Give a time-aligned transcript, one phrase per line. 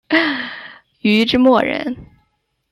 [1.01, 1.95] 禹之谟人。